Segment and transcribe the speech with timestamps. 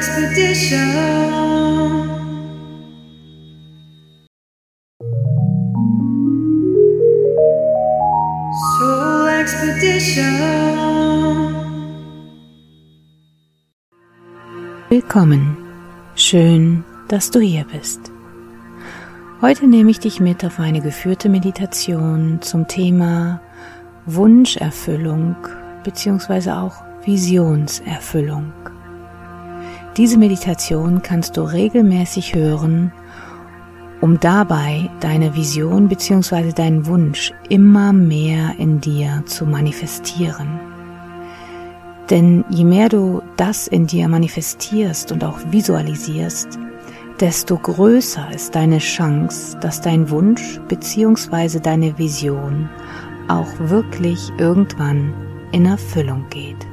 [0.00, 0.94] Expedition.
[8.78, 10.24] Soul Expedition.
[14.88, 15.58] Willkommen.
[16.14, 18.10] Schön, dass du hier bist.
[19.42, 23.42] Heute nehme ich dich mit auf eine geführte Meditation zum Thema
[24.06, 25.36] Wunscherfüllung
[25.84, 26.52] bzw.
[26.52, 28.50] auch Visionserfüllung.
[29.96, 32.92] Diese Meditation kannst du regelmäßig hören,
[34.00, 36.52] um dabei deine Vision bzw.
[36.52, 40.60] deinen Wunsch immer mehr in dir zu manifestieren.
[42.08, 46.58] Denn je mehr du das in dir manifestierst und auch visualisierst,
[47.18, 51.58] desto größer ist deine Chance, dass dein Wunsch bzw.
[51.60, 52.68] deine Vision
[53.28, 55.12] auch wirklich irgendwann
[55.52, 56.69] in Erfüllung geht.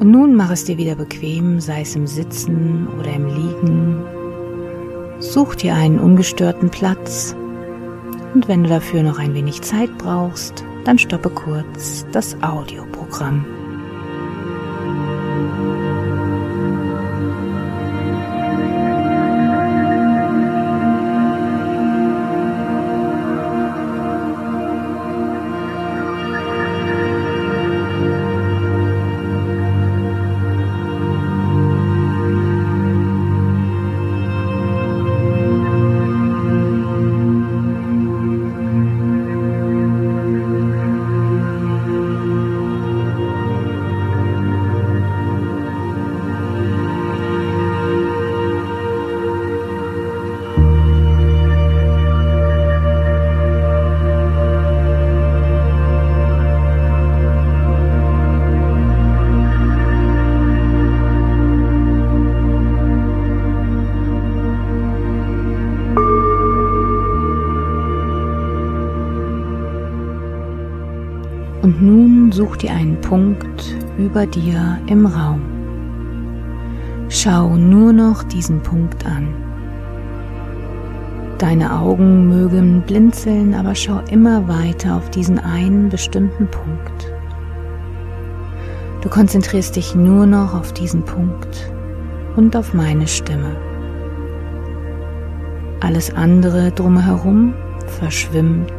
[0.00, 4.02] Und nun mach es dir wieder bequem, sei es im Sitzen oder im Liegen.
[5.20, 7.36] Such dir einen ungestörten Platz
[8.34, 13.44] und wenn du dafür noch ein wenig Zeit brauchst, dann stoppe kurz das Audioprogramm.
[71.62, 75.42] Und nun such dir einen Punkt über dir im Raum.
[77.08, 79.34] Schau nur noch diesen Punkt an.
[81.38, 87.12] Deine Augen mögen blinzeln, aber schau immer weiter auf diesen einen bestimmten Punkt.
[89.02, 91.72] Du konzentrierst dich nur noch auf diesen Punkt
[92.36, 93.56] und auf meine Stimme.
[95.80, 97.54] Alles andere drumherum
[97.86, 98.72] verschwimmt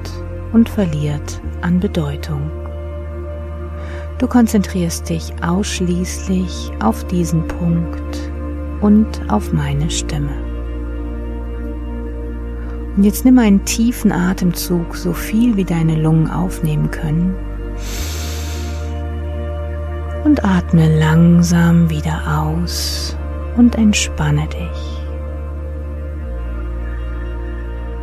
[0.54, 2.61] und verliert an Bedeutung.
[4.22, 8.32] Du konzentrierst dich ausschließlich auf diesen Punkt
[8.80, 10.30] und auf meine Stimme.
[12.96, 17.36] Und jetzt nimm einen tiefen Atemzug, so viel wie deine Lungen aufnehmen können.
[20.24, 23.18] Und atme langsam wieder aus
[23.58, 25.02] und entspanne dich.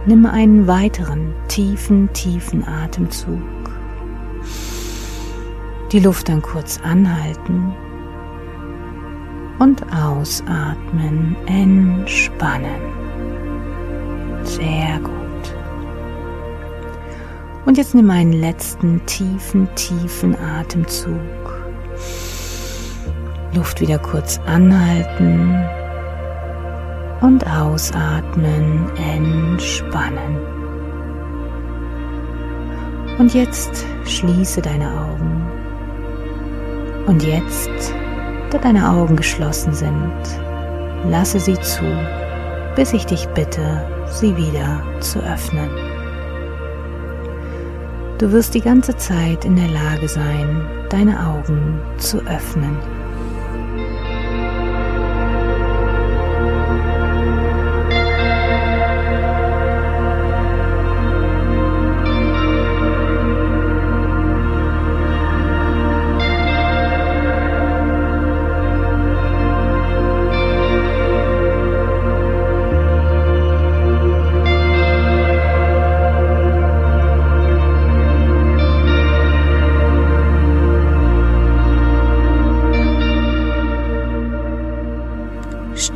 [0.06, 3.57] Nimm einen weiteren tiefen, tiefen Atemzug
[5.92, 7.72] die Luft dann kurz anhalten
[9.58, 12.80] und ausatmen, entspannen.
[14.42, 15.14] Sehr gut.
[17.64, 21.18] Und jetzt nimm einen letzten tiefen, tiefen Atemzug.
[23.54, 25.54] Luft wieder kurz anhalten
[27.20, 30.38] und ausatmen, entspannen.
[33.18, 35.57] Und jetzt schließe deine Augen
[37.08, 37.70] und jetzt,
[38.50, 40.12] da deine Augen geschlossen sind,
[41.08, 41.84] lasse sie zu,
[42.76, 45.70] bis ich dich bitte, sie wieder zu öffnen.
[48.18, 52.76] Du wirst die ganze Zeit in der Lage sein, deine Augen zu öffnen.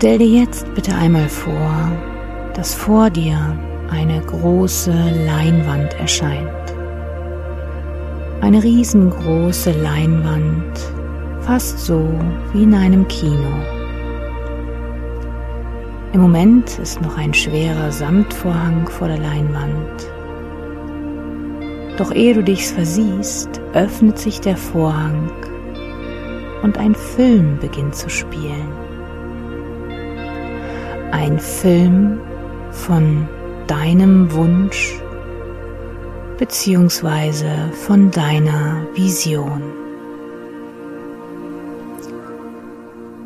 [0.02, 1.92] Stell dir jetzt bitte einmal vor,
[2.54, 3.56] dass vor dir
[3.88, 6.50] eine große Leinwand erscheint.
[8.40, 10.76] Eine riesengroße Leinwand,
[11.42, 12.12] fast so
[12.52, 13.46] wie in einem Kino.
[16.12, 20.10] Im Moment ist noch ein schwerer Samtvorhang vor der Leinwand.
[21.96, 25.30] Doch ehe du dich versiehst, öffnet sich der Vorhang
[26.64, 28.81] und ein Film beginnt zu spielen.
[31.12, 32.18] Ein Film
[32.72, 33.28] von
[33.68, 35.00] deinem Wunsch
[36.38, 39.62] beziehungsweise von deiner Vision.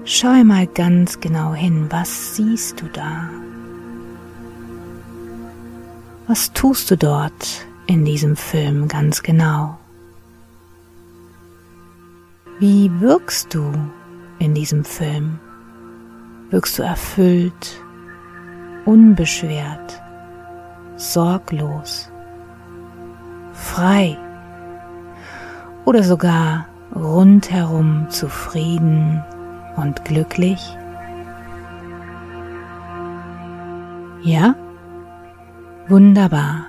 [0.05, 3.31] Schau mal ganz genau hin, was siehst du da?
[6.27, 9.79] Was tust du dort in diesem Film ganz genau?
[12.59, 13.73] Wie wirkst du
[14.39, 15.39] in diesem Film?
[16.51, 17.83] Wirkst du erfüllt,
[18.85, 20.01] unbeschwert,
[20.95, 22.11] sorglos,
[23.53, 24.17] frei
[25.85, 29.25] oder sogar rundherum zufrieden
[29.77, 30.77] und glücklich?
[34.23, 34.55] Ja?
[35.89, 36.67] Wunderbar.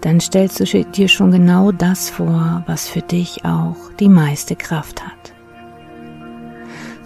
[0.00, 5.04] Dann stellst du dir schon genau das vor, was für dich auch die meiste Kraft
[5.04, 5.17] hat.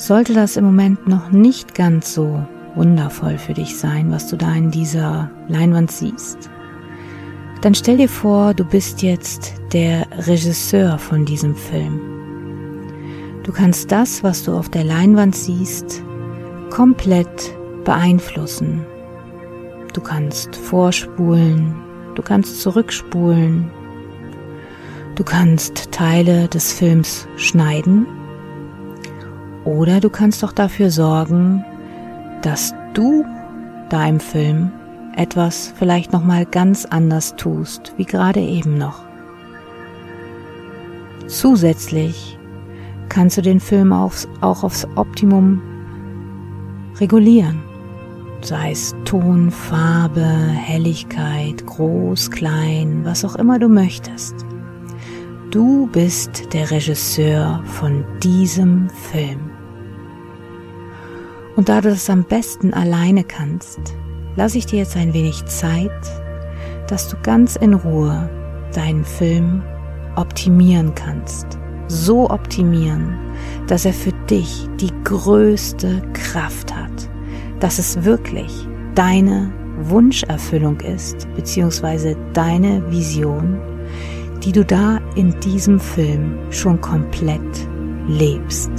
[0.02, 2.44] Sollte das im Moment noch nicht ganz so
[2.75, 6.50] wundervoll für dich sein, was du da in dieser Leinwand siehst,
[7.60, 12.00] dann stell dir vor, du bist jetzt der Regisseur von diesem Film.
[13.44, 16.02] Du kannst das, was du auf der Leinwand siehst,
[16.70, 18.84] komplett beeinflussen.
[19.93, 21.76] Du kannst vorspulen,
[22.16, 23.70] du kannst zurückspulen,
[25.14, 28.05] du kannst Teile des Films schneiden
[29.64, 31.64] oder du kannst auch dafür sorgen,
[32.43, 33.25] dass du
[33.88, 34.73] da im Film
[35.17, 39.05] etwas vielleicht noch mal ganz anders tust, wie gerade eben noch.
[41.26, 42.38] Zusätzlich
[43.09, 45.61] kannst du den Film aufs, auch aufs Optimum
[46.99, 47.62] regulieren,
[48.43, 54.35] sei es Ton, Farbe, Helligkeit, groß, klein, was auch immer du möchtest.
[55.50, 59.51] Du bist der Regisseur von diesem Film.
[61.56, 63.81] Und da du das am besten alleine kannst,
[64.37, 65.90] lasse ich dir jetzt ein wenig Zeit,
[66.88, 68.28] dass du ganz in Ruhe
[68.75, 69.62] deinen Film
[70.16, 71.46] optimieren kannst.
[71.88, 73.19] So optimieren,
[73.66, 77.10] dass er für dich die größte Kraft hat,
[77.60, 79.52] dass es wirklich deine
[79.82, 83.58] Wunscherfüllung ist, beziehungsweise deine Vision,
[84.43, 87.69] die du da in diesem Film schon komplett
[88.08, 88.70] lebst.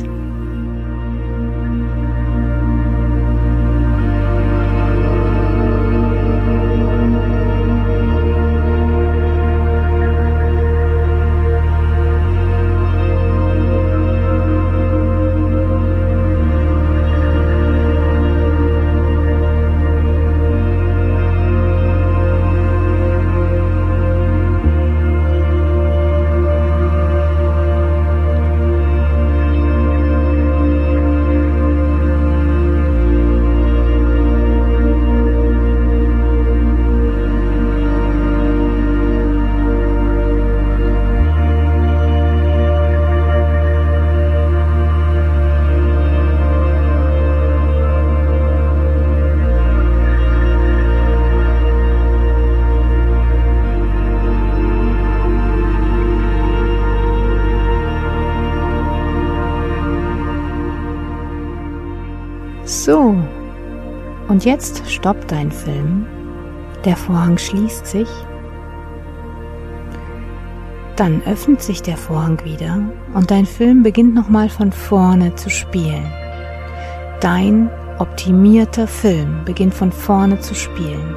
[64.34, 66.08] Und jetzt stoppt dein Film.
[66.86, 68.10] Der Vorhang schließt sich.
[70.96, 72.80] Dann öffnet sich der Vorhang wieder
[73.14, 76.12] und dein Film beginnt nochmal von vorne zu spielen.
[77.20, 81.14] Dein optimierter Film beginnt von vorne zu spielen.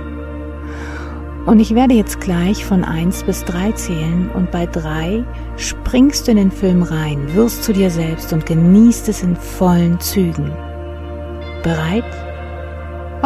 [1.46, 5.24] Und ich werde jetzt gleich von 1 bis 3 zählen und bei 3
[5.56, 9.98] springst du in den Film rein, wirst zu dir selbst und genießt es in vollen
[10.00, 10.52] Zügen.
[11.62, 12.04] Bereit?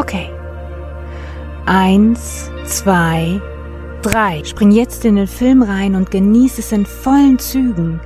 [0.01, 0.31] Okay.
[1.67, 3.39] Eins, zwei,
[4.01, 4.43] drei.
[4.45, 8.01] Spring jetzt in den Film rein und genieß es in vollen Zügen.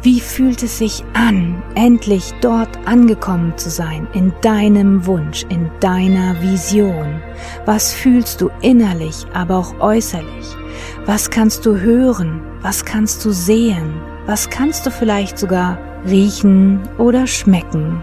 [0.00, 6.40] Wie fühlt es sich an, endlich dort angekommen zu sein, in deinem Wunsch, in deiner
[6.40, 7.20] Vision?
[7.66, 10.56] Was fühlst du innerlich, aber auch äußerlich?
[11.04, 12.40] Was kannst du hören?
[12.62, 14.00] Was kannst du sehen?
[14.24, 15.76] Was kannst du vielleicht sogar
[16.06, 18.02] riechen oder schmecken?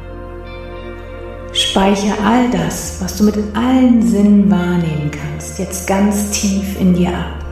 [1.54, 7.10] Speicher all das, was du mit allen Sinnen wahrnehmen kannst, jetzt ganz tief in dir
[7.10, 7.46] ab.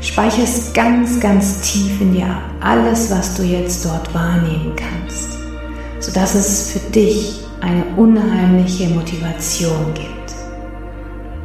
[0.00, 2.42] Speicher es ganz, ganz tief in dir ab.
[2.60, 5.38] Alles, was du jetzt dort wahrnehmen kannst,
[6.00, 10.34] sodass es für dich eine unheimliche Motivation gibt.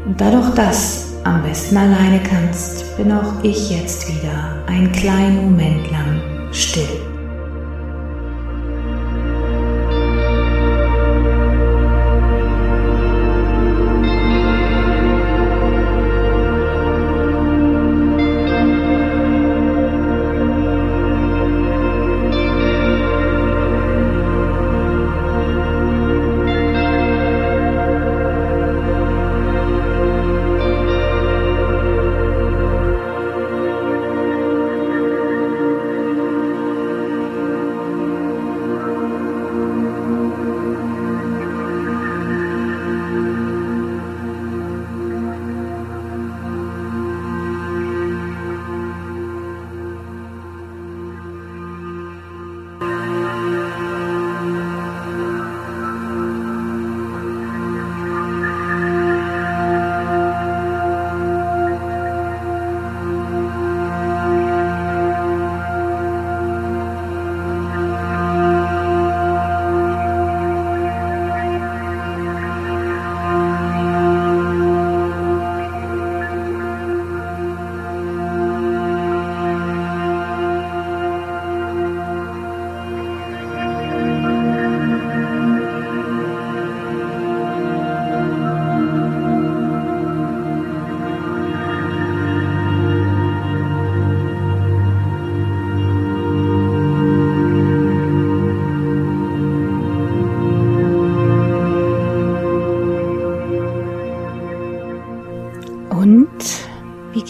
[0.08, 5.52] Und da du das am besten alleine kannst, bin auch ich jetzt wieder einen kleinen
[5.52, 6.20] Moment lang
[6.52, 7.11] still.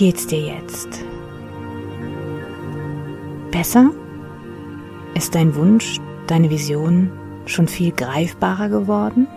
[0.01, 1.05] Geht's dir jetzt?
[3.51, 3.91] Besser?
[5.13, 7.11] Ist dein Wunsch, deine Vision
[7.45, 9.27] schon viel greifbarer geworden?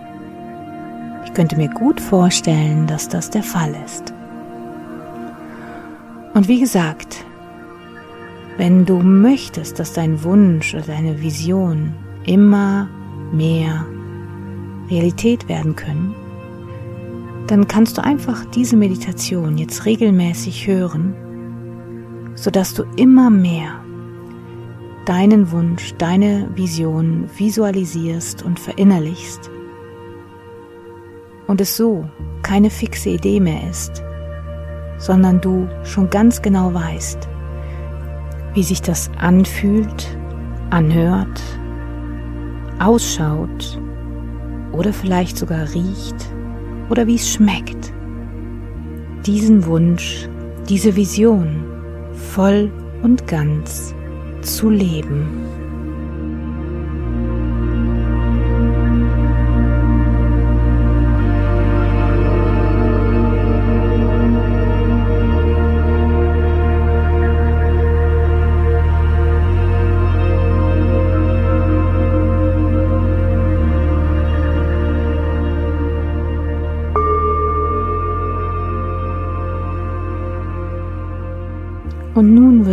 [1.26, 4.14] Ich könnte mir gut vorstellen, dass das der Fall ist.
[6.32, 7.26] Und wie gesagt,
[8.56, 11.92] wenn du möchtest, dass dein Wunsch oder deine Vision
[12.24, 12.88] immer
[13.32, 13.84] mehr
[14.88, 16.14] Realität werden können,
[17.46, 21.14] dann kannst du einfach diese Meditation jetzt regelmäßig hören,
[22.34, 23.80] sodass du immer mehr
[25.04, 29.50] deinen Wunsch, deine Vision visualisierst und verinnerlichst.
[31.46, 32.08] Und es so
[32.42, 34.02] keine fixe Idee mehr ist,
[34.96, 37.28] sondern du schon ganz genau weißt,
[38.54, 40.16] wie sich das anfühlt,
[40.70, 41.42] anhört,
[42.78, 43.78] ausschaut
[44.72, 46.33] oder vielleicht sogar riecht
[46.90, 47.92] oder wie es schmeckt.
[49.26, 50.28] Diesen Wunsch,
[50.68, 51.64] diese Vision
[52.32, 52.70] voll
[53.02, 53.94] und ganz
[54.42, 55.26] zu leben.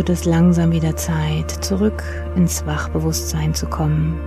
[0.02, 2.02] Wird es langsam wieder Zeit, zurück
[2.34, 4.18] ins Wachbewusstsein zu kommen.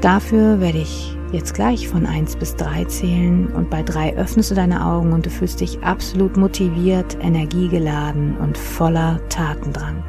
[0.00, 4.54] Dafür werde ich jetzt gleich von 1 bis 3 zählen und bei 3 öffnest du
[4.54, 10.04] deine Augen und du fühlst dich absolut motiviert, energiegeladen und voller Tatendrang.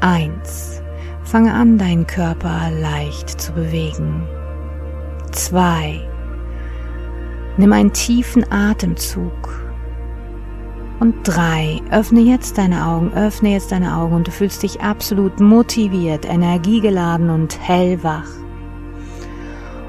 [0.00, 0.82] 1.
[1.24, 4.22] Fange an, deinen Körper leicht zu bewegen.
[5.32, 6.08] 2.
[7.56, 9.65] Nimm einen tiefen Atemzug
[11.00, 11.80] und drei.
[11.90, 17.30] Öffne jetzt deine Augen, öffne jetzt deine Augen und du fühlst dich absolut motiviert, energiegeladen
[17.30, 18.28] und hellwach.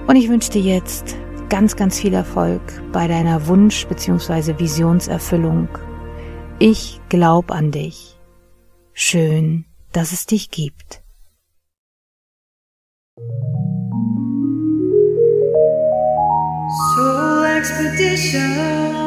[0.08, 1.18] Und ich wünsche dir jetzt
[1.50, 2.62] ganz, ganz viel Erfolg
[2.92, 4.60] bei deiner Wunsch- bzw.
[4.60, 5.70] Visionserfüllung.
[6.60, 8.18] Ich glaub an dich.
[8.94, 11.04] Schön, dass es dich gibt.
[16.96, 19.07] Soul Expedition.